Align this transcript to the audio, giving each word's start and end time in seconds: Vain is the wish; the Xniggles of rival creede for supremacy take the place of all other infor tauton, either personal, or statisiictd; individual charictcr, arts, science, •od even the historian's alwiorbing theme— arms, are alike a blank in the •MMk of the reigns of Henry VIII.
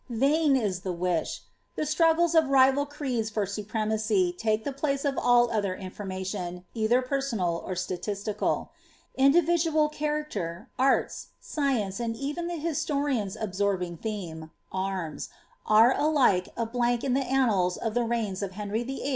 Vain 0.09 0.55
is 0.55 0.79
the 0.79 0.91
wish; 0.91 1.43
the 1.75 1.83
Xniggles 1.83 2.33
of 2.33 2.49
rival 2.49 2.87
creede 2.87 3.29
for 3.29 3.45
supremacy 3.45 4.33
take 4.35 4.63
the 4.63 4.73
place 4.73 5.05
of 5.05 5.15
all 5.15 5.51
other 5.51 5.77
infor 5.77 6.07
tauton, 6.07 6.63
either 6.73 7.03
personal, 7.03 7.63
or 7.63 7.73
statisiictd; 7.73 8.69
individual 9.15 9.91
charictcr, 9.91 10.65
arts, 10.79 11.27
science, 11.39 11.99
•od 11.99 12.15
even 12.15 12.47
the 12.47 12.57
historian's 12.57 13.37
alwiorbing 13.37 14.01
theme— 14.01 14.49
arms, 14.71 15.29
are 15.67 15.93
alike 15.95 16.49
a 16.57 16.65
blank 16.65 17.03
in 17.03 17.13
the 17.13 17.19
•MMk 17.19 17.77
of 17.77 17.93
the 17.93 18.03
reigns 18.03 18.41
of 18.41 18.53
Henry 18.53 18.81
VIII. 18.81 19.09